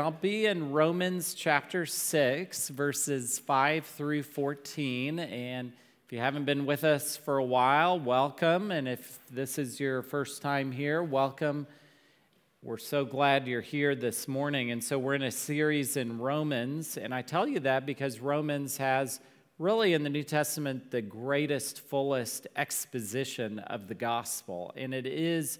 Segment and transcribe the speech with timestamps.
[0.00, 5.18] I'll be in Romans chapter 6, verses 5 through 14.
[5.18, 5.72] And
[6.04, 8.70] if you haven't been with us for a while, welcome.
[8.70, 11.66] And if this is your first time here, welcome.
[12.62, 14.70] We're so glad you're here this morning.
[14.70, 16.96] And so we're in a series in Romans.
[16.96, 19.20] And I tell you that because Romans has
[19.58, 24.72] really in the New Testament the greatest, fullest exposition of the gospel.
[24.76, 25.58] And it is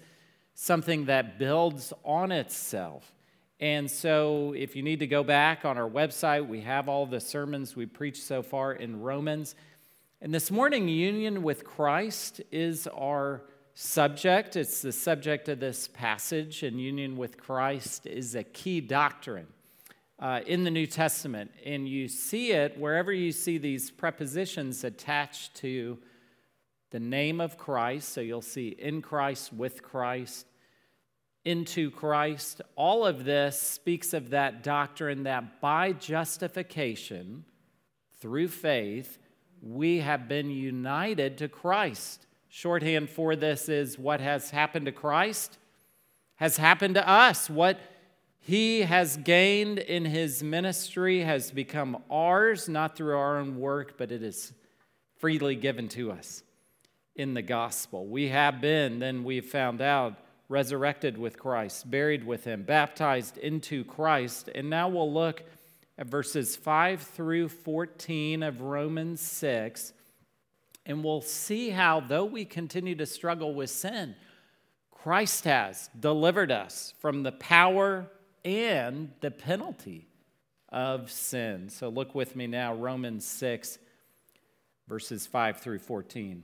[0.53, 3.11] something that builds on itself.
[3.59, 7.19] And so, if you need to go back on our website, we have all the
[7.19, 9.53] sermons we preached so far in Romans.
[10.21, 13.41] And this morning, union with Christ is our
[13.73, 14.55] subject.
[14.55, 19.47] It's the subject of this passage, and union with Christ is a key doctrine
[20.19, 21.51] uh, in the New Testament.
[21.65, 25.97] And you see it wherever you see these prepositions attached to
[26.91, 28.09] the name of Christ.
[28.09, 30.45] So you'll see in Christ, with Christ,
[31.49, 32.61] into Christ.
[32.75, 37.43] All of this speaks of that doctrine that by justification,
[38.19, 39.17] through faith,
[39.59, 42.27] we have been united to Christ.
[42.49, 45.57] Shorthand for this is what has happened to Christ
[46.35, 47.49] has happened to us.
[47.49, 47.79] What
[48.39, 54.11] he has gained in his ministry has become ours, not through our own work, but
[54.11, 54.53] it is
[55.17, 56.43] freely given to us
[57.15, 58.05] in the gospel.
[58.05, 60.13] We have been, then we've found out,
[60.49, 64.49] resurrected with Christ, buried with him, baptized into Christ.
[64.53, 65.43] And now we'll look
[65.97, 69.93] at verses 5 through 14 of Romans 6,
[70.85, 74.15] and we'll see how, though we continue to struggle with sin,
[74.91, 78.07] Christ has delivered us from the power
[78.43, 80.07] and the penalty
[80.69, 81.69] of sin.
[81.69, 83.77] So look with me now, Romans 6,
[84.87, 86.43] verses 5 through 14.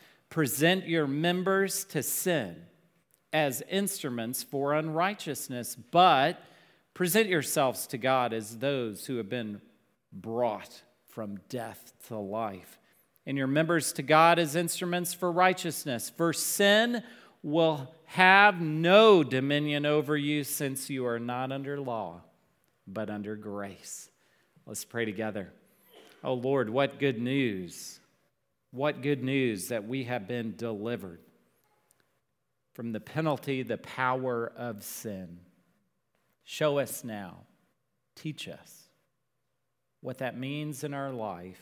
[0.31, 2.55] present your members to sin
[3.31, 6.41] as instruments for unrighteousness, but
[6.95, 9.61] present yourselves to God as those who have been
[10.11, 12.79] brought from death to life,
[13.27, 16.09] and your members to God as instruments for righteousness.
[16.09, 17.03] For sin
[17.43, 22.21] will have no dominion over you since you are not under law
[22.87, 24.09] but under grace.
[24.65, 25.51] Let's pray together.
[26.23, 28.00] Oh Lord, what good news!
[28.71, 31.19] What good news that we have been delivered
[32.73, 35.39] from the penalty, the power of sin.
[36.43, 37.41] Show us now,
[38.15, 38.89] teach us
[40.01, 41.59] what that means in our life,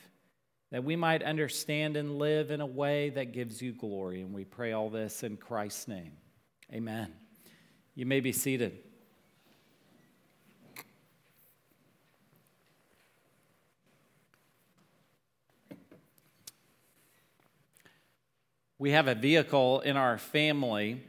[0.71, 4.21] that we might understand and live in a way that gives you glory.
[4.21, 6.13] And we pray all this in Christ's name.
[6.71, 7.11] Amen.
[7.95, 8.77] You may be seated.
[18.79, 21.03] We have a vehicle in our family,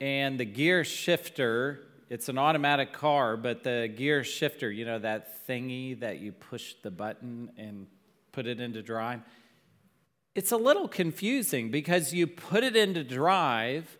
[0.00, 5.46] and the gear shifter, it's an automatic car, but the gear shifter, you know, that
[5.46, 7.86] thingy that you push the button and
[8.32, 9.20] put it into drive,
[10.34, 13.96] it's a little confusing because you put it into drive,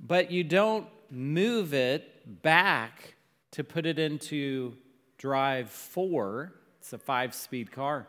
[0.00, 3.16] but you don't move it back
[3.50, 4.74] to put it into
[5.18, 6.54] drive four.
[6.78, 8.06] It's a five speed car.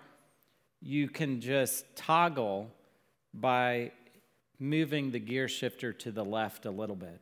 [0.82, 2.72] You can just toggle
[3.34, 3.92] by
[4.62, 7.20] moving the gear shifter to the left a little bit.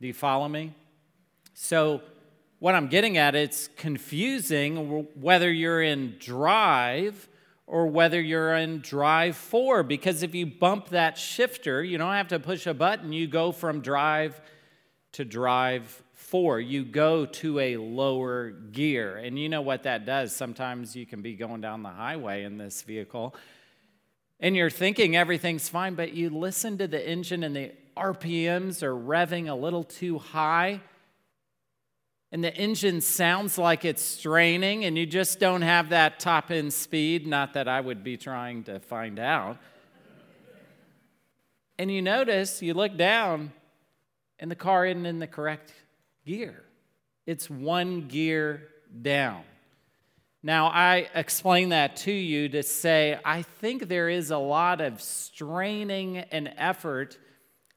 [0.00, 0.74] Do you follow me?
[1.54, 2.02] So,
[2.60, 7.28] what I'm getting at, it's confusing whether you're in drive
[7.66, 12.28] or whether you're in drive four, because if you bump that shifter, you don't have
[12.28, 14.40] to push a button, you go from drive
[15.12, 16.60] to drive four.
[16.60, 19.16] You go to a lower gear.
[19.16, 20.34] And you know what that does.
[20.34, 23.34] Sometimes you can be going down the highway in this vehicle
[24.40, 28.94] and you're thinking everything's fine, but you listen to the engine and the RPMs are
[28.94, 30.80] revving a little too high,
[32.30, 36.72] and the engine sounds like it's straining and you just don't have that top end
[36.72, 39.56] speed, not that I would be trying to find out.
[41.78, 43.52] And you notice, you look down,
[44.38, 45.72] and the car isn't in the correct
[46.26, 46.64] gear.
[47.24, 48.68] It's one gear
[49.02, 49.42] down.
[50.48, 55.02] Now, I explain that to you to say I think there is a lot of
[55.02, 57.18] straining and effort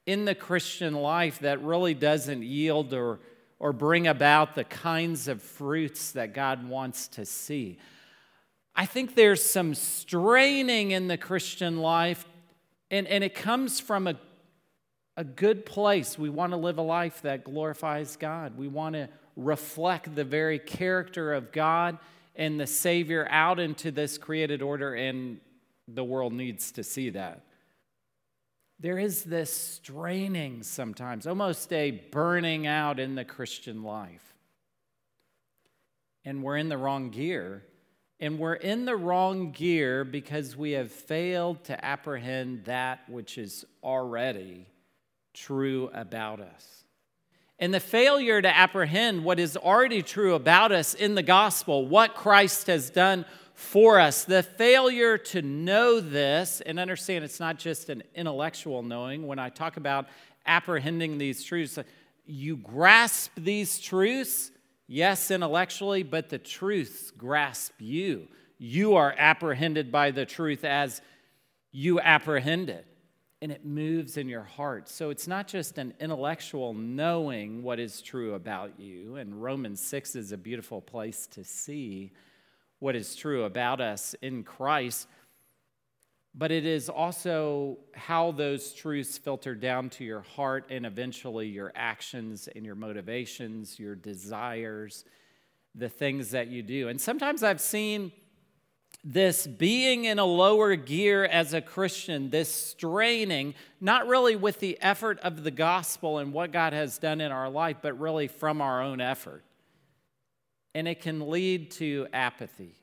[0.05, 3.19] in the Christian life that really doesn't yield or
[3.59, 7.77] or bring about the kinds of fruits that God wants to see.
[8.73, 12.25] I think there's some straining in the Christian life,
[12.89, 14.15] and, and it comes from a,
[15.17, 16.17] a good place.
[16.17, 18.57] We want to live a life that glorifies God.
[18.57, 21.97] We want to reflect the very character of God
[22.35, 25.39] and the Savior out into this created order, and
[25.87, 27.43] the world needs to see that
[28.81, 34.33] there is this straining sometimes, almost a burning out in the Christian life.
[36.25, 37.63] And we're in the wrong gear.
[38.19, 43.65] And we're in the wrong gear because we have failed to apprehend that which is
[43.83, 44.67] already
[45.33, 46.83] true about us.
[47.61, 52.15] And the failure to apprehend what is already true about us in the gospel, what
[52.15, 53.23] Christ has done
[53.53, 54.23] for us.
[54.23, 59.27] The failure to know this and understand it's not just an intellectual knowing.
[59.27, 60.07] When I talk about
[60.47, 61.77] apprehending these truths,
[62.25, 64.49] you grasp these truths,
[64.87, 68.27] yes, intellectually, but the truths grasp you.
[68.57, 70.99] You are apprehended by the truth as
[71.71, 72.87] you apprehend it,
[73.41, 74.87] and it moves in your heart.
[74.87, 80.15] So it's not just an intellectual knowing what is true about you, and Romans 6
[80.15, 82.11] is a beautiful place to see
[82.79, 85.07] what is true about us in Christ,
[86.33, 91.71] but it is also how those truths filter down to your heart and eventually your
[91.75, 95.03] actions and your motivations, your desires,
[95.75, 96.87] the things that you do.
[96.87, 98.11] And sometimes I've seen
[99.03, 104.79] this being in a lower gear as a Christian, this straining, not really with the
[104.81, 108.61] effort of the gospel and what God has done in our life, but really from
[108.61, 109.43] our own effort
[110.73, 112.75] and it can lead to apathy.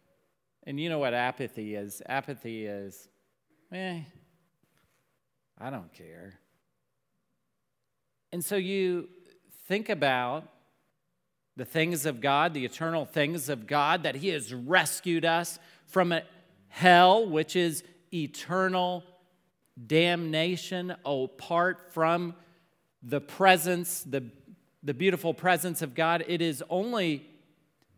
[0.65, 2.03] And you know what apathy is?
[2.07, 3.09] Apathy is,
[3.73, 4.01] eh,
[5.59, 6.39] I don't care.
[8.33, 9.09] And so you
[9.67, 10.45] think about
[11.57, 15.59] the things of God, the eternal things of God, that He has rescued us
[15.89, 16.15] from
[16.69, 17.83] hell, which is
[18.13, 19.03] eternal
[19.87, 22.35] damnation apart from
[23.03, 24.25] the presence, the,
[24.83, 26.25] the beautiful presence of God.
[26.29, 27.27] It is only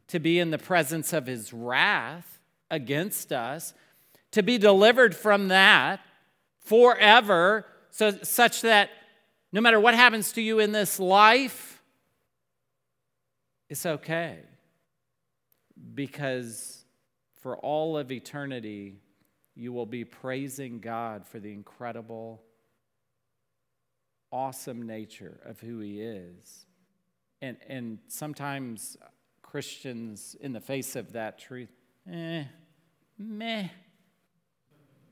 [0.09, 2.41] to be in the presence of his wrath
[2.71, 3.75] against us,
[4.33, 6.01] to be delivered from that
[6.61, 8.91] forever, so, such that
[9.53, 11.83] no matter what happens to you in this life,
[13.69, 14.41] it's okay.
[15.95, 16.80] Because
[17.41, 19.01] for all of eternity,
[19.55, 22.43] you will be praising God for the incredible,
[24.31, 26.67] awesome nature of who He is.
[27.43, 28.97] And, and sometimes
[29.43, 31.73] Christians in the face of that truth,
[32.11, 32.45] eh,
[33.19, 33.69] meh.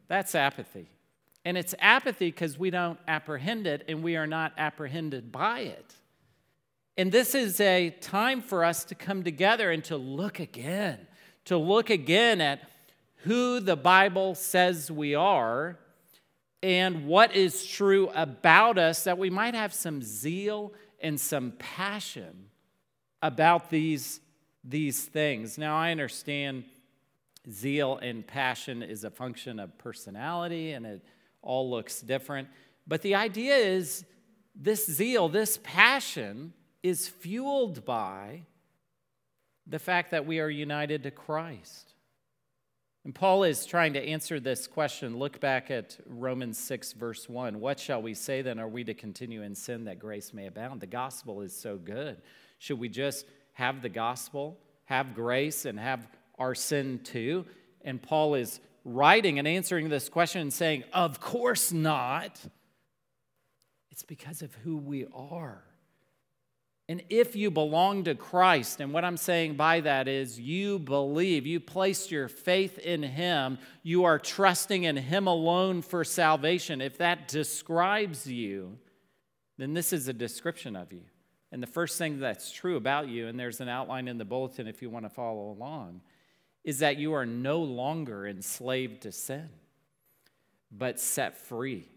[0.06, 0.88] That's apathy.
[1.44, 5.94] And it's apathy because we don't apprehend it and we are not apprehended by it.
[6.96, 11.07] And this is a time for us to come together and to look again,
[11.48, 12.60] to look again at
[13.22, 15.78] who the Bible says we are
[16.62, 22.50] and what is true about us, that we might have some zeal and some passion
[23.22, 24.20] about these
[24.62, 25.56] these things.
[25.56, 26.64] Now, I understand
[27.50, 31.02] zeal and passion is a function of personality and it
[31.40, 32.48] all looks different.
[32.86, 34.04] But the idea is
[34.54, 36.52] this zeal, this passion,
[36.82, 38.42] is fueled by
[39.68, 41.94] the fact that we are united to Christ.
[43.04, 45.18] And Paul is trying to answer this question.
[45.18, 47.60] Look back at Romans 6, verse 1.
[47.60, 48.58] What shall we say then?
[48.58, 50.80] Are we to continue in sin that grace may abound?
[50.80, 52.20] The gospel is so good.
[52.58, 56.06] Should we just have the gospel, have grace, and have
[56.38, 57.46] our sin too?
[57.82, 62.38] And Paul is writing and answering this question and saying, Of course not.
[63.90, 65.62] It's because of who we are.
[66.90, 71.46] And if you belong to Christ, and what I'm saying by that is you believe,
[71.46, 76.80] you placed your faith in Him, you are trusting in Him alone for salvation.
[76.80, 78.78] If that describes you,
[79.58, 81.02] then this is a description of you.
[81.52, 84.66] And the first thing that's true about you, and there's an outline in the bulletin
[84.66, 86.00] if you want to follow along,
[86.64, 89.48] is that you are no longer enslaved to sin,
[90.70, 91.88] but set free.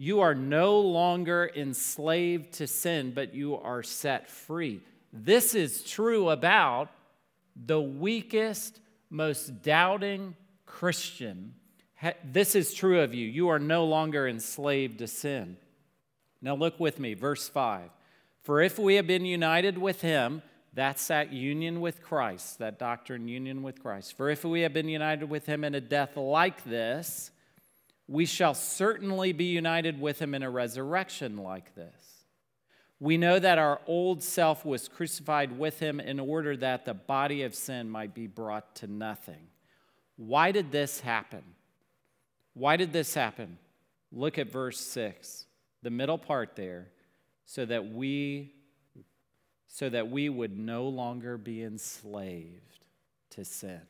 [0.00, 4.80] You are no longer enslaved to sin, but you are set free.
[5.12, 6.90] this is true about
[7.56, 8.78] the weakest,
[9.10, 10.36] most doubting
[10.66, 11.54] Christian.
[12.24, 13.26] This is true of you.
[13.26, 15.56] You are no longer enslaved to sin.
[16.40, 17.90] Now, look with me, verse 5.
[18.42, 20.42] For if we have been united with him,
[20.74, 24.16] that's that union with Christ, that doctrine union with Christ.
[24.16, 27.32] For if we have been united with him in a death like this,
[28.08, 32.24] we shall certainly be united with him in a resurrection like this.
[32.98, 37.42] We know that our old self was crucified with him in order that the body
[37.42, 39.48] of sin might be brought to nothing.
[40.16, 41.42] Why did this happen?
[42.54, 43.58] Why did this happen?
[44.10, 45.46] Look at verse 6,
[45.82, 46.88] the middle part there,
[47.44, 48.54] so that we
[49.70, 52.84] so that we would no longer be enslaved
[53.30, 53.82] to sin.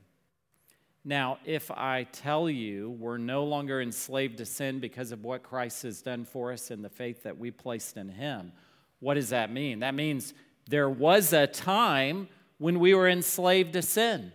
[1.05, 5.83] Now, if I tell you we're no longer enslaved to sin because of what Christ
[5.85, 8.52] has done for us and the faith that we placed in him,
[9.00, 9.81] what does that mean?
[9.81, 10.35] That means
[10.69, 12.28] there was a time
[12.59, 14.33] when we were enslaved to sin.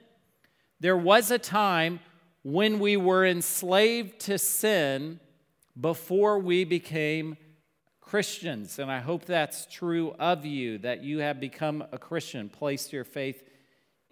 [0.79, 1.99] There was a time
[2.43, 5.19] when we were enslaved to sin
[5.79, 7.37] before we became
[8.01, 8.79] Christians.
[8.79, 13.03] And I hope that's true of you, that you have become a Christian, placed your
[13.03, 13.43] faith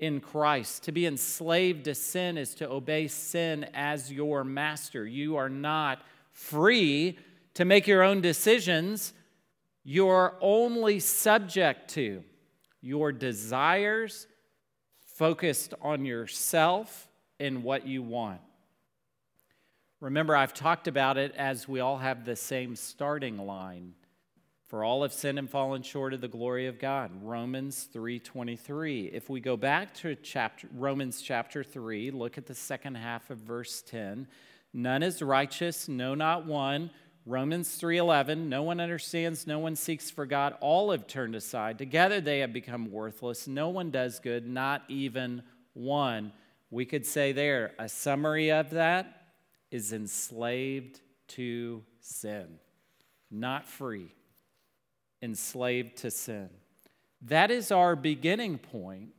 [0.02, 0.84] in Christ.
[0.84, 5.08] To be enslaved to sin is to obey sin as your master.
[5.08, 7.18] You are not free
[7.54, 9.14] to make your own decisions
[9.84, 12.24] you're only subject to
[12.82, 14.28] your desires
[15.16, 17.08] focused on yourself
[17.40, 18.42] and what you want.
[20.00, 23.94] Remember, I've talked about it as we all have the same starting line.
[24.72, 27.12] For all have sinned and fallen short of the glory of God.
[27.24, 29.12] Romans 3:23.
[29.12, 33.40] If we go back to chapter Romans chapter 3, look at the second half of
[33.40, 34.30] verse 10.
[34.72, 36.90] None is righteous, no not one.
[37.26, 41.78] Romans 3:11 No one understands, no one seeks for God, all have turned aside.
[41.78, 43.50] Together they have become worthless.
[43.50, 46.32] No one does good, not even one.
[46.70, 49.34] We could say there a summary of that
[49.70, 52.58] is enslaved to sin.
[53.30, 54.14] Not free.
[55.22, 56.50] Enslaved to sin.
[57.22, 59.10] That is our beginning point.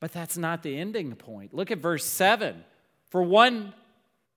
[0.00, 1.54] But that's not the ending point.
[1.54, 2.64] Look at verse 7.
[3.10, 3.72] For one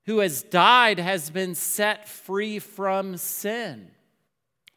[0.05, 3.91] who has died has been set free from sin.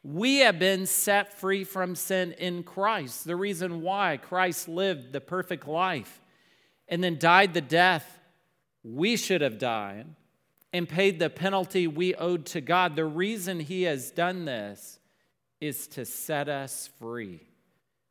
[0.03, 3.25] We have been set free from sin in Christ.
[3.25, 6.19] The reason why Christ lived the perfect life
[6.87, 8.19] and then died the death
[8.83, 10.07] we should have died
[10.73, 12.95] and paid the penalty we owed to God.
[12.95, 14.99] The reason he has done this
[15.61, 17.39] is to set us free,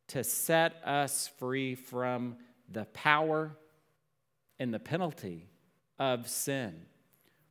[0.08, 2.36] to set us free from
[2.70, 3.56] the power
[4.58, 5.50] and the penalty
[5.98, 6.86] of sin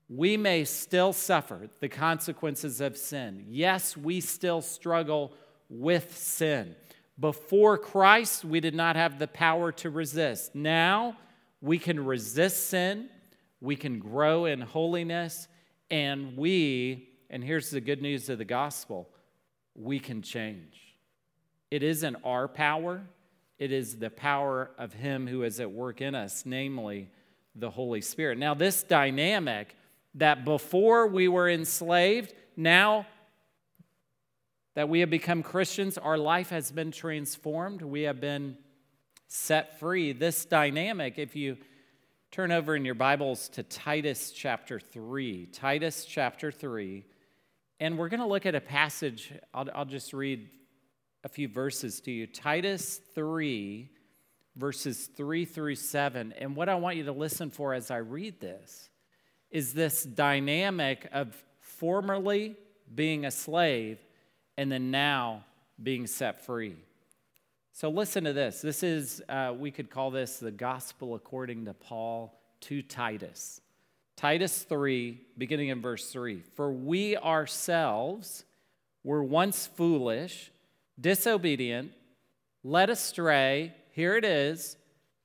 [0.09, 3.45] we may still suffer the consequences of sin.
[3.47, 5.33] Yes, we still struggle
[5.69, 6.75] with sin.
[7.19, 10.55] Before Christ, we did not have the power to resist.
[10.55, 11.15] Now,
[11.61, 13.09] we can resist sin,
[13.61, 15.47] we can grow in holiness,
[15.91, 19.09] and we, and here's the good news of the gospel,
[19.79, 20.97] we can change.
[21.71, 23.01] It isn't our power,
[23.57, 27.09] it is the power of Him who is at work in us, namely
[27.55, 28.37] the Holy Spirit.
[28.37, 29.75] Now, this dynamic
[30.15, 33.05] that before we were enslaved, now
[34.75, 37.81] that we have become Christians, our life has been transformed.
[37.81, 38.57] We have been
[39.27, 40.13] set free.
[40.13, 41.57] This dynamic, if you
[42.31, 47.05] turn over in your Bibles to Titus chapter 3, Titus chapter 3,
[47.79, 49.31] and we're going to look at a passage.
[49.53, 50.49] I'll, I'll just read
[51.23, 52.27] a few verses to you.
[52.27, 53.89] Titus 3,
[54.55, 56.33] verses 3 through 7.
[56.37, 58.89] And what I want you to listen for as I read this
[59.49, 62.55] is this dynamic of formerly
[62.93, 63.97] being a slave
[64.57, 65.45] and then now
[65.81, 66.75] being set free.
[67.71, 68.61] So listen to this.
[68.61, 73.61] This is, uh, we could call this the gospel according to Paul to Titus.
[74.19, 76.41] Titus 3, beginning in verse 3.
[76.57, 78.43] For we ourselves
[79.01, 80.51] were once foolish,
[80.99, 81.93] disobedient,
[82.61, 84.75] led astray, here it is,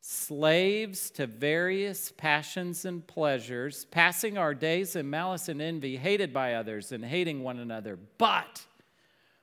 [0.00, 6.54] slaves to various passions and pleasures, passing our days in malice and envy, hated by
[6.54, 7.98] others and hating one another.
[8.16, 8.64] But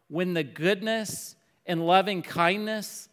[0.07, 3.09] when the goodness and loving kindness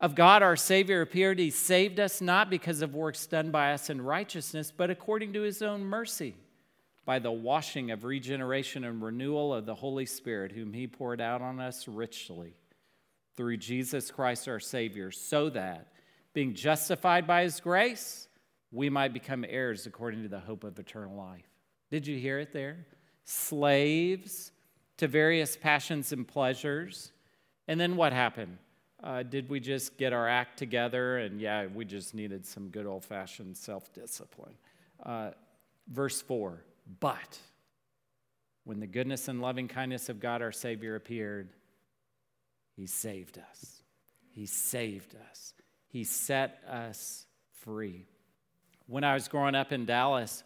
[0.00, 3.90] of God our Savior appeared, He saved us not because of works done by us
[3.90, 6.36] in righteousness, but according to His own mercy,
[7.04, 11.42] by the washing of regeneration and renewal of the Holy Spirit, whom He poured out
[11.42, 12.54] on us richly
[13.36, 15.92] through Jesus Christ our Savior, so that
[16.32, 18.28] being justified by his grace,
[18.70, 21.48] we might become heirs according to the hope of eternal life.
[21.90, 22.86] Did you hear it there?
[23.24, 24.52] Slaves
[24.98, 27.12] to various passions and pleasures.
[27.66, 28.58] And then what happened?
[29.02, 31.18] Uh, did we just get our act together?
[31.18, 34.54] And yeah, we just needed some good old fashioned self discipline.
[35.04, 35.30] Uh,
[35.88, 36.62] verse 4
[37.00, 37.38] But
[38.64, 41.48] when the goodness and loving kindness of God our Savior appeared,
[42.76, 43.82] He saved us.
[44.32, 45.54] He saved us.
[45.88, 47.26] He set us
[47.60, 48.06] free.
[48.86, 50.42] When I was growing up in Dallas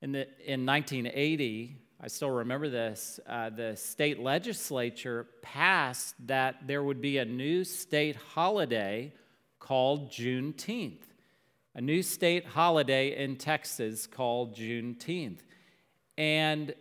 [0.00, 3.20] in, the, in 1980, I still remember this.
[3.26, 9.12] Uh, the state legislature passed that there would be a new state holiday
[9.58, 11.02] called Juneteenth,
[11.74, 15.40] a new state holiday in Texas called Juneteenth.
[16.16, 16.74] And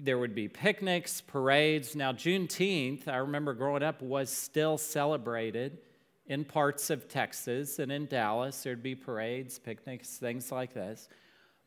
[0.00, 1.94] there would be picnics, parades.
[1.94, 5.78] Now, Juneteenth, I remember growing up, was still celebrated
[6.26, 8.64] in parts of Texas and in Dallas.
[8.64, 11.08] There'd be parades, picnics, things like this.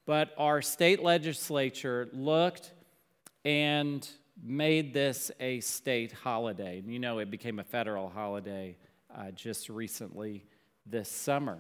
[0.08, 2.72] But our state legislature looked
[3.44, 4.08] and
[4.42, 6.82] made this a state holiday.
[6.88, 8.78] You know, it became a federal holiday
[9.14, 10.46] uh, just recently
[10.86, 11.58] this summer.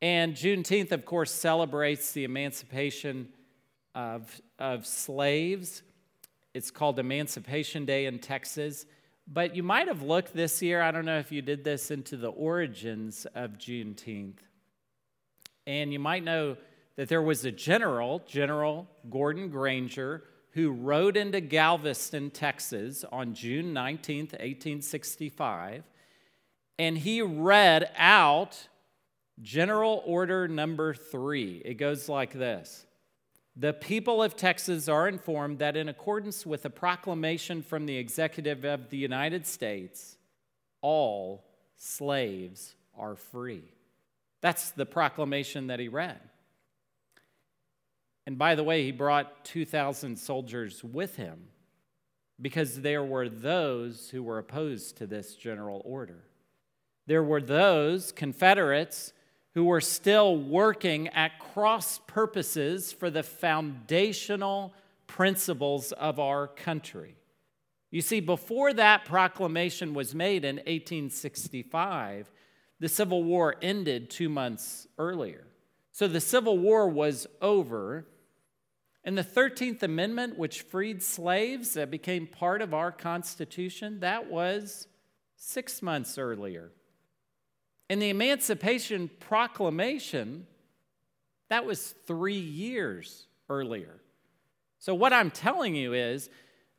[0.00, 3.28] And Juneteenth, of course, celebrates the emancipation
[3.94, 5.82] of, of slaves.
[6.54, 8.86] It's called Emancipation Day in Texas.
[9.28, 12.16] But you might have looked this year, I don't know if you did this, into
[12.16, 14.38] the origins of Juneteenth.
[15.66, 16.56] And you might know
[16.96, 23.74] that there was a general, General Gordon Granger, who rode into Galveston, Texas on June
[23.74, 25.84] 19, 1865,
[26.78, 28.68] and he read out
[29.42, 31.60] General Order number three.
[31.64, 32.86] It goes like this
[33.54, 38.64] The people of Texas are informed that, in accordance with a proclamation from the Executive
[38.64, 40.16] of the United States,
[40.80, 41.44] all
[41.76, 43.64] slaves are free.
[44.40, 46.20] That's the proclamation that he read.
[48.26, 51.48] And by the way, he brought 2,000 soldiers with him
[52.40, 56.24] because there were those who were opposed to this general order.
[57.06, 59.12] There were those Confederates
[59.54, 64.74] who were still working at cross purposes for the foundational
[65.06, 67.16] principles of our country.
[67.90, 72.30] You see, before that proclamation was made in 1865,
[72.80, 75.46] the Civil War ended two months earlier.
[75.92, 78.06] So the Civil War was over,
[79.06, 84.88] and the 13th Amendment, which freed slaves, that became part of our Constitution, that was
[85.36, 86.72] six months earlier.
[87.88, 90.48] And the Emancipation Proclamation,
[91.48, 94.00] that was three years earlier.
[94.80, 96.28] So, what I'm telling you is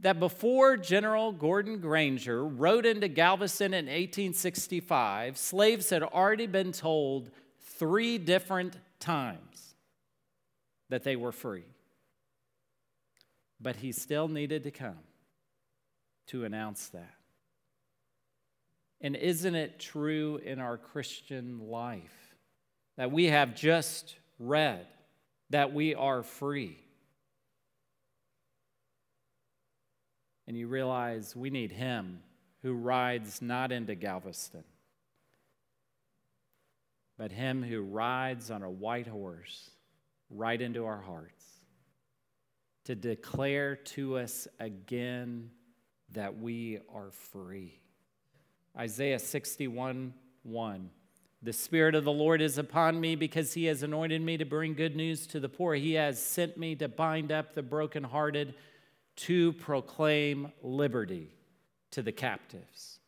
[0.02, 7.32] that before General Gordon Granger rode into Galveston in 1865, slaves had already been told
[7.62, 9.76] three different times
[10.90, 11.64] that they were free.
[13.60, 15.00] But he still needed to come
[16.28, 17.14] to announce that.
[19.02, 22.36] And isn't it true in our Christian life
[22.98, 24.86] that we have just read
[25.50, 26.78] that we are free?
[30.48, 32.22] And you realize we need Him
[32.64, 34.64] who rides not into Galveston,
[37.18, 39.70] but Him who rides on a white horse
[40.30, 41.37] right into our hearts
[42.88, 45.50] to declare to us again
[46.14, 47.82] that we are free.
[48.78, 50.90] Isaiah 61 1.
[51.44, 54.74] The Spirit of the Lord is upon me because He has anointed me to bring
[54.74, 55.76] good news to the poor.
[55.76, 58.54] He has sent me to bind up the brokenhearted,
[59.18, 61.28] to proclaim liberty
[61.92, 63.00] to the captives,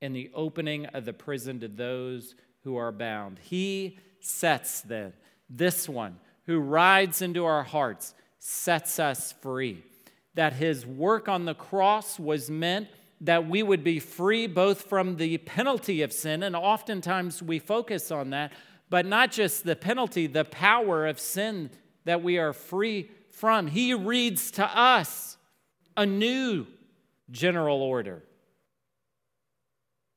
[0.00, 3.38] and the opening of the prison to those who are bound.
[3.42, 5.12] He sets then,
[5.50, 8.14] this one who rides into our hearts,
[8.48, 9.82] sets us free.
[10.34, 12.86] That his work on the cross was meant
[13.20, 18.12] that we would be free both from the penalty of sin, and oftentimes we focus
[18.12, 18.52] on that,
[18.88, 21.70] but not just the penalty, the power of sin
[22.04, 23.66] that we are free from.
[23.66, 25.38] He reads to us
[25.96, 26.66] a new
[27.30, 28.22] general order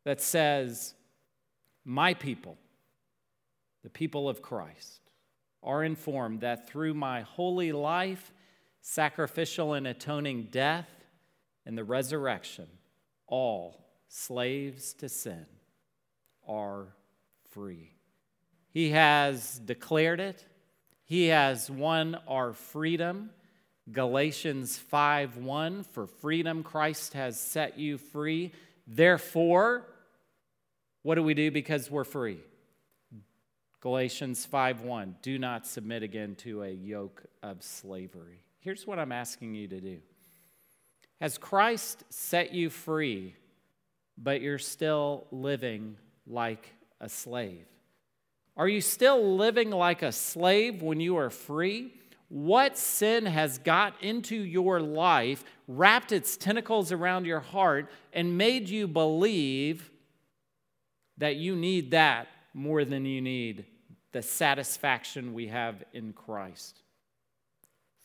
[0.06, 0.94] that says,
[1.84, 2.58] My people,
[3.82, 4.99] the people of Christ,
[5.62, 8.32] are informed that through my holy life,
[8.82, 10.90] sacrificial and atoning death,
[11.66, 12.68] and the resurrection,
[13.28, 15.46] all slaves to sin
[16.48, 16.88] are
[17.52, 17.92] free.
[18.72, 20.46] He has declared it,
[21.04, 23.32] He has won our freedom.
[23.92, 28.52] Galatians 5 1 For freedom Christ has set you free.
[28.86, 29.88] Therefore,
[31.02, 32.40] what do we do because we're free?
[33.82, 38.44] Galatians 5:1 Do not submit again to a yoke of slavery.
[38.60, 40.02] Here's what I'm asking you to do.
[41.22, 43.36] Has Christ set you free
[44.22, 45.96] but you're still living
[46.28, 47.66] like a slave?
[48.58, 51.94] Are you still living like a slave when you are free?
[52.28, 58.70] What sin has got into your life, wrapped its tentacles around your heart, and made
[58.70, 59.90] you believe
[61.18, 63.66] that you need that more than you need
[64.12, 66.82] the satisfaction we have in Christ?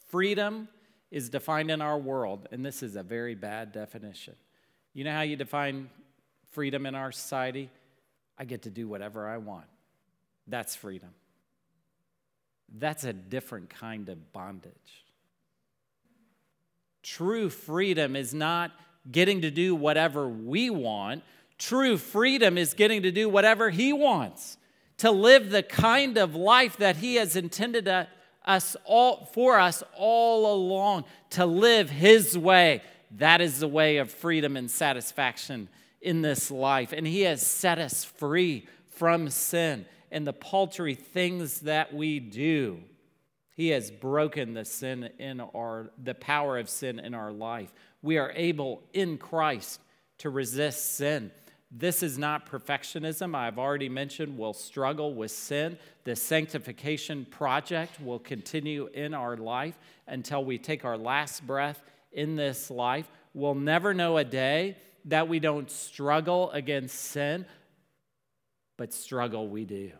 [0.08, 0.68] Freedom
[1.10, 4.34] is defined in our world, and this is a very bad definition.
[4.92, 5.90] You know how you define
[6.52, 7.70] freedom in our society?
[8.38, 9.66] I get to do whatever I want.
[10.46, 11.10] That's freedom.
[12.76, 15.04] That's a different kind of bondage.
[17.02, 18.72] True freedom is not
[19.10, 21.22] getting to do whatever we want.
[21.58, 24.58] True freedom is getting to do whatever He wants,
[24.98, 27.88] to live the kind of life that He has intended
[28.44, 32.82] us all, for us all along, to live His way.
[33.12, 35.68] That is the way of freedom and satisfaction
[36.00, 36.92] in this life.
[36.92, 42.80] And He has set us free from sin and the paltry things that we do.
[43.56, 47.72] He has broken the sin in our the power of sin in our life.
[48.02, 49.80] We are able in Christ
[50.18, 51.30] to resist sin.
[51.76, 53.34] This is not perfectionism.
[53.34, 55.76] I've already mentioned we'll struggle with sin.
[56.04, 61.82] The sanctification project will continue in our life until we take our last breath
[62.12, 63.10] in this life.
[63.32, 67.44] We'll never know a day that we don't struggle against sin,
[68.76, 69.90] but struggle we do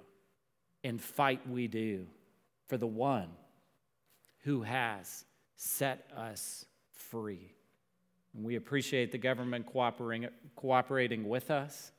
[0.85, 2.07] and fight we do
[2.69, 3.31] for the one
[4.45, 5.25] who has
[5.57, 7.54] set us free.
[8.35, 11.93] And we appreciate the government cooperating, cooperating with us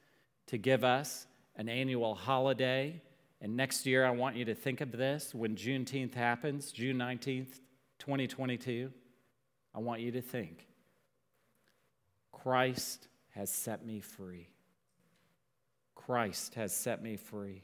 [0.47, 3.01] to give us an annual holiday.
[3.41, 7.59] And next year, I want you to think of this when Juneteenth happens, June 19th,
[7.99, 8.91] 2022.
[9.73, 10.67] I want you to think
[12.31, 14.49] Christ has set me free.
[15.95, 17.63] Christ has set me free.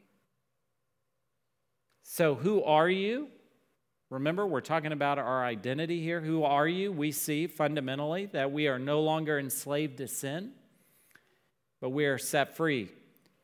[2.03, 3.27] So, who are you?
[4.11, 6.19] Remember, we're talking about our identity here.
[6.19, 6.91] Who are you?
[6.91, 10.51] We see fundamentally that we are no longer enslaved to sin,
[11.79, 12.89] but we are set free.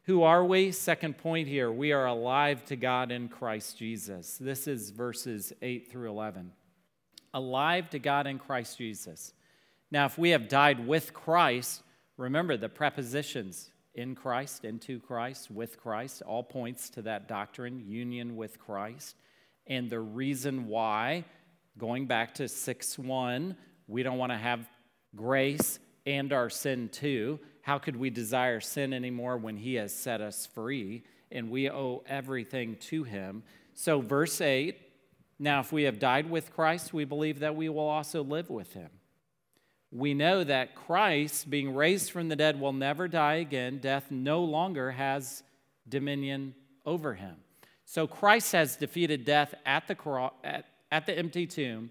[0.08, 0.73] Who are we?
[0.73, 4.38] Second point here we are alive to God in Christ Jesus.
[4.38, 6.51] This is verses 8 through 11.
[7.34, 9.34] Alive to God in Christ Jesus.
[9.89, 11.82] Now, if we have died with Christ,
[12.17, 18.36] remember the prepositions in Christ, into Christ, with Christ, all points to that doctrine, union
[18.36, 19.15] with Christ.
[19.67, 21.25] And the reason why,
[21.77, 23.56] going back to 6 1,
[23.88, 24.67] we don't want to have
[25.15, 27.39] grace and our sin too.
[27.62, 32.03] How could we desire sin anymore when He has set us free and we owe
[32.08, 33.43] everything to Him?
[33.73, 34.77] So, verse 8
[35.39, 38.73] now, if we have died with Christ, we believe that we will also live with
[38.73, 38.89] Him
[39.91, 43.80] we know that Christ, being raised from the dead, will never die again.
[43.80, 45.43] Death no longer has
[45.88, 47.38] dominion over him.
[47.88, 51.89] So Christ has defeated death at the, at, at the empty tomb.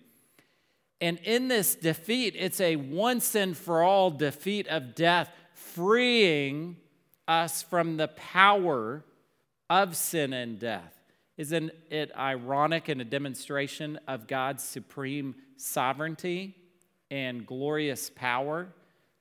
[1.00, 6.76] And in this defeat, it's a once and for all defeat of death, freeing
[7.26, 9.04] us from the power
[9.68, 10.94] of sin and death.
[11.36, 16.54] Isn't it ironic and a demonstration of God's supreme sovereignty?
[17.10, 18.68] and glorious power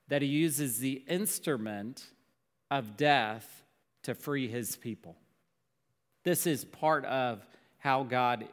[0.07, 2.05] that he uses the instrument
[2.71, 3.63] of death
[4.03, 5.15] to free his people.
[6.25, 8.47] This is part of how God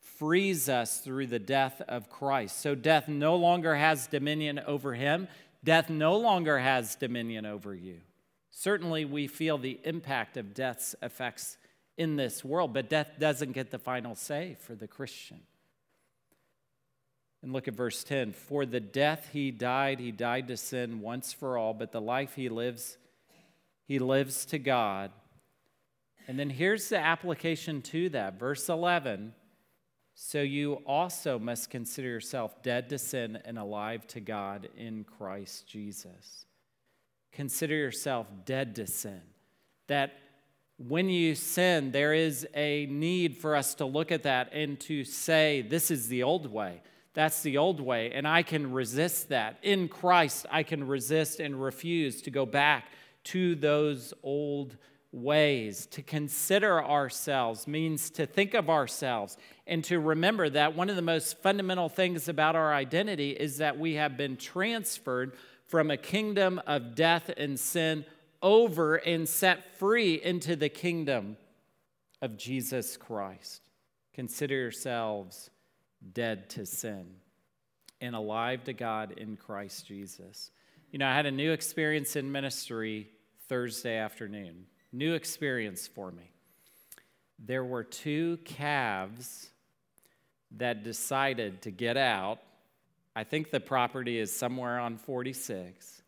[0.00, 2.60] frees us through the death of Christ.
[2.60, 5.28] So death no longer has dominion over him,
[5.62, 8.00] death no longer has dominion over you.
[8.50, 11.58] Certainly, we feel the impact of death's effects
[11.98, 15.40] in this world, but death doesn't get the final say for the Christian.
[17.42, 21.34] And look at verse 10 For the death he died, he died to sin once
[21.34, 22.96] for all, but the life he lives,
[23.86, 25.10] he lives to God.
[26.26, 28.38] And then here's the application to that.
[28.38, 29.32] Verse 11
[30.14, 35.66] So you also must consider yourself dead to sin and alive to God in Christ
[35.66, 36.46] Jesus.
[37.32, 39.20] Consider yourself dead to sin.
[39.88, 40.14] That
[40.78, 45.04] when you sin, there is a need for us to look at that and to
[45.04, 46.82] say, This is the old way.
[47.14, 49.56] That's the old way, and I can resist that.
[49.62, 52.92] In Christ, I can resist and refuse to go back
[53.24, 54.76] to those old
[55.16, 55.86] ways.
[55.86, 61.02] To consider ourselves means to think of ourselves and to remember that one of the
[61.02, 65.32] most fundamental things about our identity is that we have been transferred
[65.66, 68.04] from a kingdom of death and sin
[68.42, 71.36] over and set free into the kingdom
[72.22, 73.62] of Jesus Christ.
[74.12, 75.50] Consider yourselves
[76.12, 77.06] dead to sin
[78.00, 80.50] and alive to God in Christ Jesus.
[80.92, 83.08] You know, I had a new experience in ministry
[83.48, 84.66] Thursday afternoon.
[84.96, 86.30] New experience for me.
[87.38, 89.50] There were two calves
[90.52, 92.38] that decided to get out.
[93.14, 96.00] I think the property is somewhere on 46.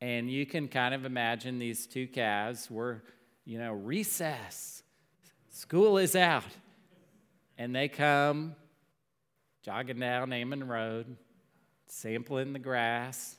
[0.00, 3.02] And you can kind of imagine these two calves were,
[3.44, 4.84] you know, recess.
[5.50, 6.44] School is out.
[7.58, 8.54] And they come
[9.64, 11.16] jogging down Ammon Road,
[11.88, 13.34] sampling the grass.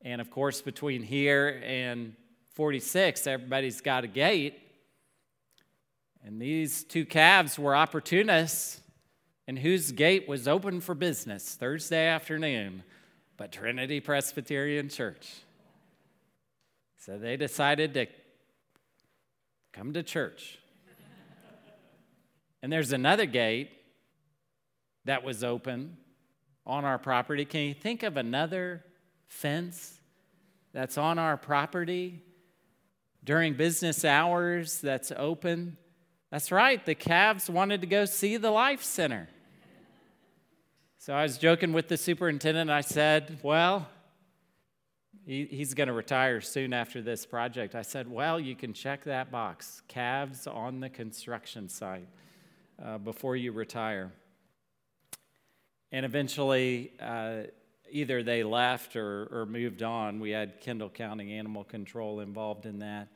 [0.00, 2.14] And of course, between here and
[2.56, 4.58] 46, everybody's got a gate.
[6.24, 8.80] And these two calves were opportunists,
[9.46, 12.82] and whose gate was open for business Thursday afternoon,
[13.36, 15.34] but Trinity Presbyterian Church.
[16.96, 18.06] So they decided to
[19.74, 20.58] come to church.
[22.62, 23.68] and there's another gate
[25.04, 25.98] that was open
[26.66, 27.44] on our property.
[27.44, 28.82] Can you think of another
[29.26, 30.00] fence
[30.72, 32.22] that's on our property
[33.26, 35.76] during business hours that's open?
[36.30, 39.28] That's right, the calves wanted to go see the Life Center.
[40.98, 42.70] So I was joking with the superintendent.
[42.70, 43.88] I said, Well,
[45.24, 47.74] he, he's going to retire soon after this project.
[47.74, 52.08] I said, Well, you can check that box calves on the construction site
[52.84, 54.12] uh, before you retire.
[55.92, 57.42] And eventually, uh,
[57.90, 60.20] either they left or, or moved on.
[60.20, 63.08] We had Kendall County Animal Control involved in that.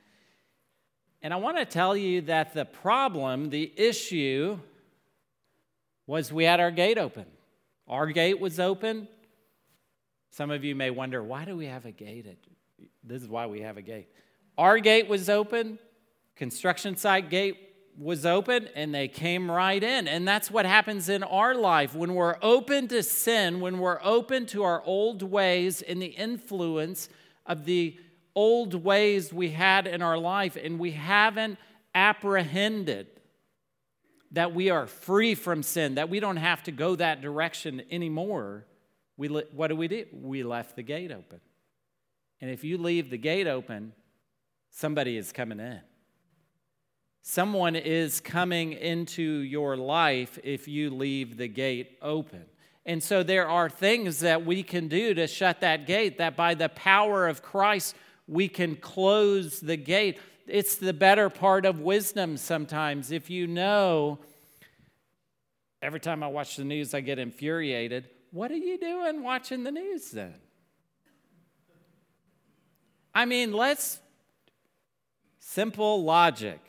[1.22, 4.58] And I want to tell you that the problem, the issue,
[6.06, 7.26] was we had our gate open.
[7.86, 9.06] Our gate was open.
[10.30, 12.26] Some of you may wonder, why do we have a gate?
[13.04, 14.08] This is why we have a gate.
[14.56, 15.78] Our gate was open,
[16.36, 17.56] construction site gate
[17.98, 20.08] was open and they came right in.
[20.08, 24.46] And that's what happens in our life when we're open to sin, when we're open
[24.46, 27.08] to our old ways and the influence
[27.46, 27.98] of the
[28.34, 31.58] old ways we had in our life, and we haven't
[31.94, 33.06] apprehended
[34.32, 38.64] that we are free from sin, that we don't have to go that direction anymore.
[39.16, 40.06] We, what do we do?
[40.12, 41.40] We left the gate open.
[42.40, 43.92] And if you leave the gate open,
[44.70, 45.80] somebody is coming in.
[47.22, 52.44] Someone is coming into your life if you leave the gate open.
[52.86, 56.54] And so there are things that we can do to shut that gate, that by
[56.54, 57.94] the power of Christ,
[58.30, 60.18] we can close the gate.
[60.46, 63.10] It's the better part of wisdom sometimes.
[63.10, 64.20] If you know,
[65.82, 68.08] every time I watch the news, I get infuriated.
[68.30, 70.34] What are you doing watching the news then?
[73.12, 73.98] I mean, let's
[75.40, 76.60] simple logic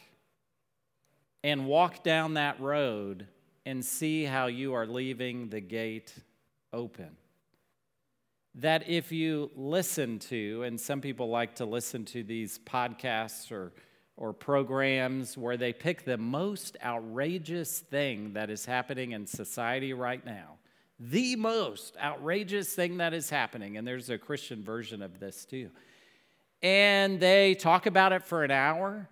[1.44, 3.28] and walk down that road
[3.68, 6.12] and see how you are leaving the gate
[6.74, 7.18] open.
[8.56, 13.72] That if you listen to, and some people like to listen to these podcasts or,
[14.18, 20.26] or programs where they pick the most outrageous thing that is happening in society right
[20.26, 20.58] now,
[21.00, 25.70] the most outrageous thing that is happening, and there's a Christian version of this too.
[26.62, 29.10] And they talk about it for an hour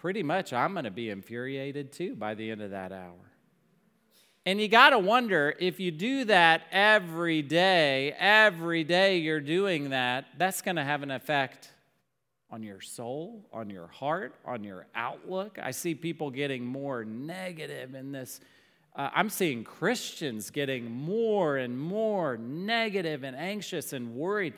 [0.00, 3.32] pretty much I'm going to be infuriated too by the end of that hour.
[4.46, 9.90] And you got to wonder if you do that every day, every day you're doing
[9.90, 11.70] that, that's going to have an effect
[12.50, 15.58] on your soul, on your heart, on your outlook.
[15.62, 18.40] I see people getting more negative in this.
[18.96, 24.54] Uh, I'm seeing Christians getting more and more negative and anxious and worried.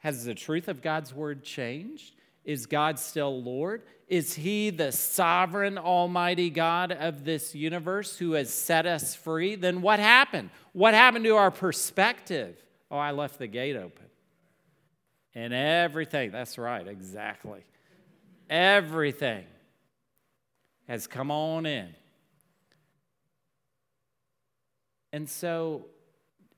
[0.00, 2.16] Has the truth of God's word changed?
[2.44, 3.82] Is God still Lord?
[4.08, 9.54] Is He the sovereign, almighty God of this universe who has set us free?
[9.54, 10.50] Then what happened?
[10.72, 12.56] What happened to our perspective?
[12.90, 14.06] Oh, I left the gate open.
[15.34, 17.64] And everything, that's right, exactly.
[18.50, 19.44] Everything
[20.88, 21.94] has come on in.
[25.12, 25.86] And so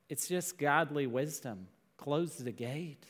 [0.09, 1.67] it's just godly wisdom.
[1.97, 3.05] Close the gate.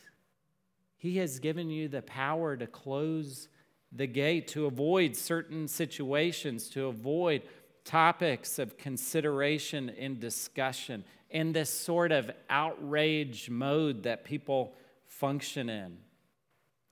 [1.05, 3.47] He has given you the power to close
[3.91, 7.43] the gate, to avoid certain situations, to avoid
[7.83, 14.73] topics of consideration and discussion, in this sort of outrage mode that people
[15.05, 15.95] function in.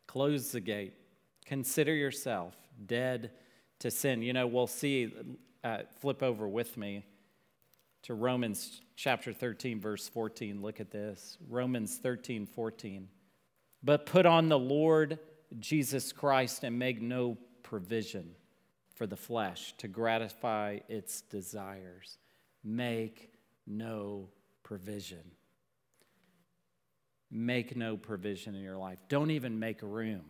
[0.06, 0.94] Close the gate.
[1.46, 2.54] Consider yourself
[2.86, 3.32] dead
[3.80, 4.22] to sin.
[4.22, 5.12] You know, we'll see,
[5.64, 7.04] uh, flip over with me
[8.04, 10.62] to Romans chapter 13, verse 14.
[10.62, 13.08] Look at this Romans 13, 14
[13.84, 15.20] but put on the Lord
[15.60, 18.36] Jesus Christ and make no provision
[18.96, 22.18] for the flesh to gratify its desires.
[22.64, 23.32] Make
[23.68, 24.30] no
[24.64, 25.24] provision.
[27.36, 29.00] make no provision in your life.
[29.10, 30.24] Don't even make room.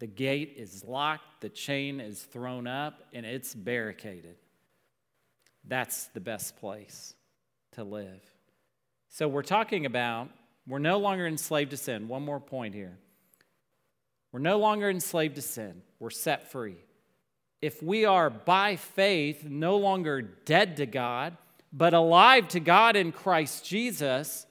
[0.00, 4.36] The gate is locked, the chain is thrown up, and it's barricaded.
[5.66, 7.14] That's the best place
[7.72, 8.20] to live.
[9.08, 10.28] So, we're talking about
[10.66, 12.08] we're no longer enslaved to sin.
[12.08, 12.98] One more point here.
[14.32, 16.76] We're no longer enslaved to sin, we're set free.
[17.62, 21.36] If we are by faith no longer dead to God,
[21.72, 24.44] but alive to God in Christ Jesus,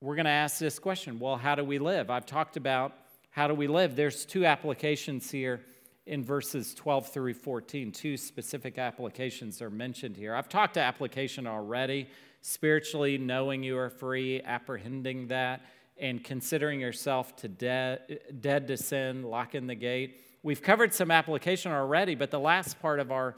[0.00, 2.08] we're going to ask this question well, how do we live?
[2.08, 2.92] I've talked about
[3.30, 3.96] how do we live.
[3.96, 5.60] There's two applications here
[6.06, 7.92] in verses 12 through 14.
[7.92, 10.34] Two specific applications are mentioned here.
[10.34, 12.08] I've talked to application already
[12.42, 15.62] spiritually, knowing you are free, apprehending that,
[15.96, 17.98] and considering yourself to de-
[18.40, 20.20] dead to sin, locking the gate.
[20.42, 23.36] We've covered some application already, but the last part of our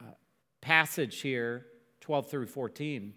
[0.00, 0.10] uh,
[0.60, 1.66] passage here,
[2.00, 3.14] 12 through 14,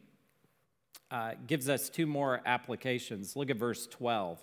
[1.12, 3.36] uh, gives us two more applications.
[3.36, 4.40] Look at verse 12.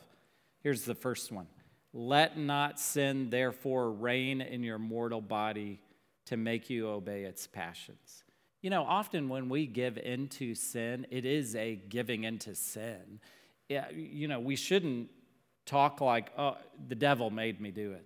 [0.62, 1.46] Here's the first one
[1.92, 5.80] Let not sin, therefore, reign in your mortal body
[6.26, 8.24] to make you obey its passions.
[8.62, 13.20] You know, often when we give into sin, it is a giving into sin.
[13.68, 15.08] Yeah, you know, we shouldn't
[15.64, 16.56] talk like, oh,
[16.88, 18.04] the devil made me do it.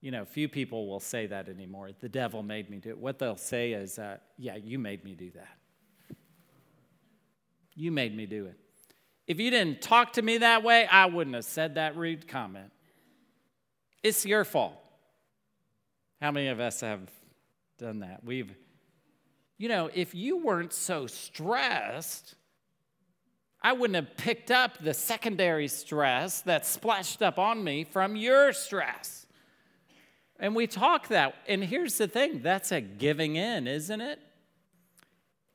[0.00, 1.90] You know, few people will say that anymore.
[2.00, 2.98] The devil made me do it.
[2.98, 6.16] What they'll say is, uh, yeah, you made me do that.
[7.74, 8.56] You made me do it.
[9.26, 12.70] If you didn't talk to me that way, I wouldn't have said that rude comment.
[14.02, 14.80] It's your fault.
[16.20, 17.10] How many of us have
[17.78, 18.22] done that?
[18.24, 18.54] We've,
[19.58, 22.34] you know, if you weren't so stressed,
[23.62, 28.52] I wouldn't have picked up the secondary stress that splashed up on me from your
[28.52, 29.26] stress.
[30.38, 31.34] And we talk that.
[31.48, 34.20] And here's the thing that's a giving in, isn't it?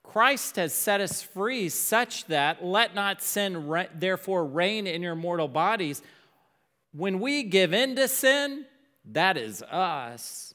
[0.03, 5.47] Christ has set us free such that let not sin therefore reign in your mortal
[5.47, 6.01] bodies.
[6.91, 8.65] When we give in to sin,
[9.05, 10.53] that is us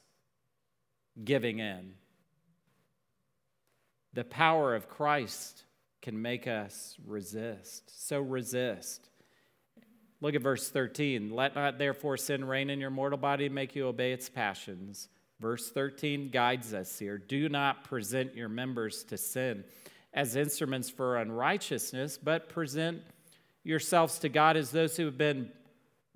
[1.23, 1.96] giving in.
[4.17, 5.65] The power of Christ
[6.01, 8.03] can make us resist.
[8.07, 9.11] So resist.
[10.21, 11.29] Look at verse 13.
[11.29, 15.07] Let not therefore sin reign in your mortal body, and make you obey its passions.
[15.39, 17.19] Verse 13 guides us here.
[17.19, 19.63] Do not present your members to sin
[20.15, 23.03] as instruments for unrighteousness, but present
[23.63, 25.51] yourselves to God as those who have been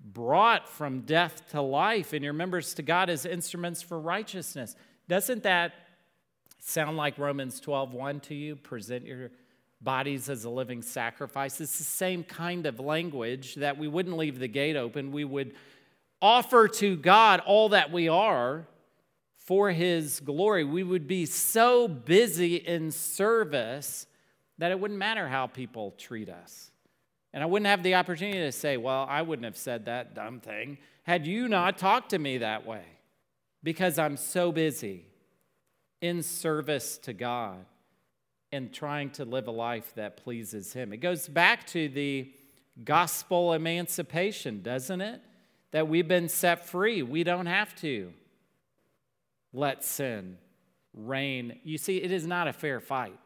[0.00, 4.74] brought from death to life, and your members to God as instruments for righteousness.
[5.06, 5.74] Doesn't that
[6.64, 8.56] sound like Romans 12 1 to you?
[8.56, 9.30] Present your
[9.80, 11.60] bodies as a living sacrifice.
[11.60, 15.12] It's the same kind of language that we wouldn't leave the gate open.
[15.12, 15.54] We would
[16.20, 18.66] offer to God all that we are
[19.36, 20.62] for his glory.
[20.62, 24.06] We would be so busy in service
[24.58, 26.70] that it wouldn't matter how people treat us.
[27.32, 30.40] And I wouldn't have the opportunity to say, Well, I wouldn't have said that dumb
[30.40, 32.84] thing had you not talked to me that way,
[33.62, 35.06] because I'm so busy
[36.02, 37.64] in service to God
[38.50, 40.92] and trying to live a life that pleases Him.
[40.92, 42.30] It goes back to the
[42.84, 45.22] gospel emancipation, doesn't it?
[45.70, 47.02] That we've been set free.
[47.02, 48.12] We don't have to
[49.54, 50.36] let sin
[50.92, 51.60] reign.
[51.64, 53.18] You see, it is not a fair fight.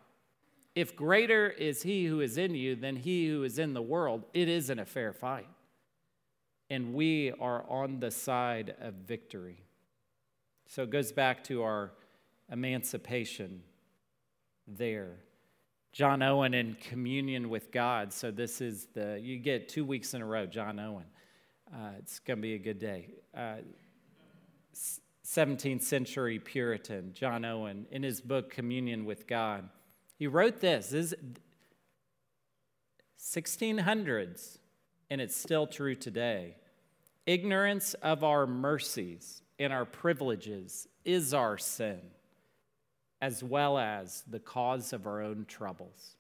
[0.77, 4.25] If greater is he who is in you than he who is in the world,
[4.35, 5.49] it isn't a fair fight.
[6.69, 9.65] And we are on the side of victory.
[10.67, 11.93] So it goes back to our
[12.51, 13.63] emancipation
[14.67, 15.17] there.
[15.93, 18.13] John Owen in communion with God.
[18.13, 21.07] So this is the, you get two weeks in a row, John Owen.
[21.73, 23.09] Uh, it's going to be a good day.
[23.35, 23.57] Uh,
[25.27, 29.69] 17th century Puritan, John Owen, in his book Communion with God.
[30.19, 31.15] He wrote this, this
[33.21, 34.59] 1600s,
[35.11, 36.57] and it's still true today.
[37.27, 42.01] Ignorance of our mercies and our privileges is our sin,
[43.27, 46.15] as well as the cause of our own troubles.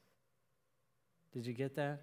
[1.33, 2.01] Did you get that?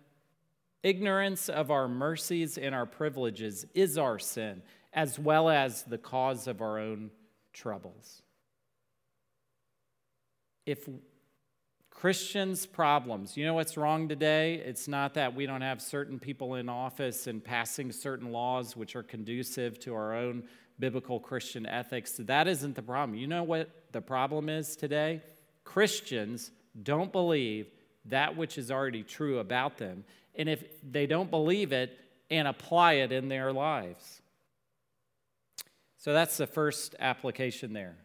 [0.81, 4.61] Ignorance of our mercies and our privileges is our sin,
[4.93, 7.11] as well as the cause of our own
[7.51, 8.21] troubles.
[10.65, 10.87] If
[11.89, 14.55] Christians' problems, you know what's wrong today?
[14.55, 18.95] It's not that we don't have certain people in office and passing certain laws which
[18.95, 20.43] are conducive to our own
[20.79, 22.13] biblical Christian ethics.
[22.19, 23.17] That isn't the problem.
[23.17, 25.21] You know what the problem is today?
[25.63, 26.51] Christians
[26.81, 27.67] don't believe
[28.05, 30.03] that which is already true about them.
[30.35, 31.97] And if they don't believe it
[32.29, 34.21] and apply it in their lives.
[35.97, 37.95] So that's the first application there.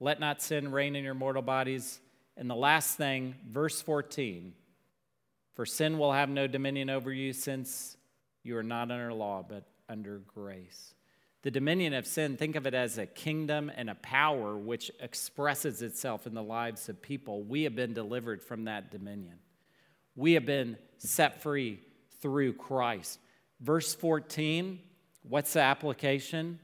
[0.00, 2.00] Let not sin reign in your mortal bodies.
[2.36, 4.54] And the last thing, verse 14
[5.54, 7.96] For sin will have no dominion over you, since
[8.42, 10.93] you are not under law, but under grace.
[11.44, 15.82] The dominion of sin, think of it as a kingdom and a power which expresses
[15.82, 17.42] itself in the lives of people.
[17.42, 19.34] We have been delivered from that dominion.
[20.16, 21.80] We have been set free
[22.22, 23.18] through Christ.
[23.60, 24.80] Verse 14,
[25.22, 26.60] what's the application?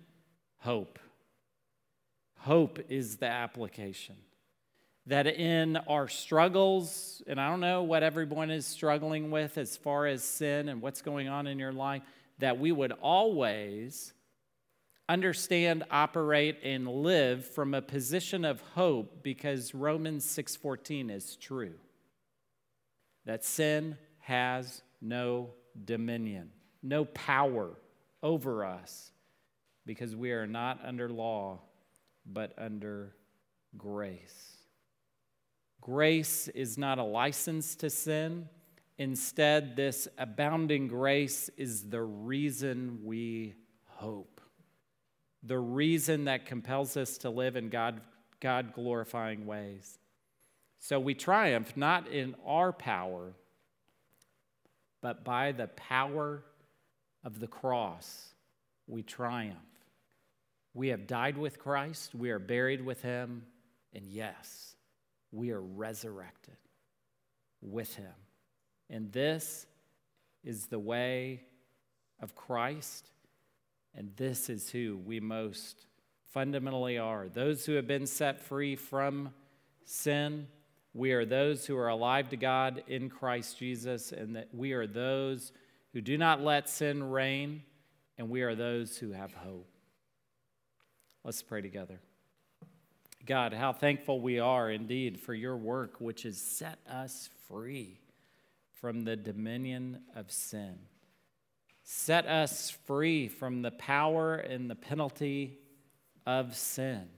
[0.61, 0.99] Hope.
[2.39, 4.17] Hope is the application
[5.05, 10.07] that in our struggles, and I don't know what everyone is struggling with as far
[10.07, 12.01] as sin and what's going on in your life,
[12.39, 14.15] that we would always
[15.11, 21.79] understand, operate, and live from a position of hope because Romans 6:14 is true.
[23.25, 25.55] That sin has no
[25.85, 26.53] dominion,
[26.83, 27.77] no power
[28.23, 29.13] over us
[29.85, 31.61] because we are not under law
[32.25, 33.17] but under
[33.77, 34.57] grace.
[35.81, 38.49] Grace is not a license to sin.
[38.99, 43.55] Instead, this abounding grace is the reason we
[43.87, 44.40] hope,
[45.43, 48.01] the reason that compels us to live in God,
[48.41, 49.99] God glorifying ways.
[50.79, 53.33] So we triumph not in our power,
[55.03, 56.43] but by the power
[57.25, 58.35] of the cross,
[58.87, 59.57] we triumph.
[60.73, 63.45] We have died with Christ, we are buried with him,
[63.93, 64.77] and yes,
[65.33, 66.57] we are resurrected
[67.61, 68.13] with him.
[68.89, 69.67] And this
[70.45, 71.43] is the way
[72.21, 73.09] of Christ,
[73.95, 75.87] and this is who we most
[76.33, 77.29] fundamentally are.
[77.29, 79.33] Those who have been set free from
[79.85, 80.47] sin,
[80.95, 84.87] we are those who are alive to God in Christ Jesus, and that we are
[84.87, 85.53] those
[85.93, 87.63] who do not let sin reign,
[88.17, 89.69] and we are those who have hope.
[91.25, 92.01] Let's pray together.
[93.27, 97.99] God, how thankful we are indeed for your work, which has set us free
[98.81, 100.79] from the dominion of sin.
[101.83, 105.59] Set us free from the power and the penalty
[106.27, 107.09] of sin.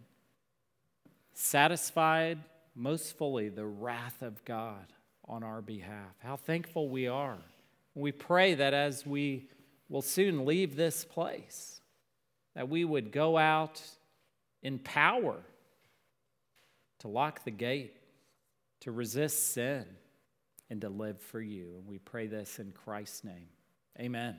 [1.35, 2.39] Satisfied
[2.75, 4.93] most fully the wrath of God
[5.27, 6.15] on our behalf.
[6.19, 7.39] How thankful we are.
[7.95, 9.49] We pray that as we
[9.89, 11.81] will soon leave this place,
[12.55, 13.83] that we would go out
[14.63, 15.37] in power
[17.01, 17.97] to lock the gate,
[18.81, 19.85] to resist sin,
[20.71, 21.75] and to live for you.
[21.77, 23.49] And we pray this in Christ's name.
[24.01, 24.37] Amen.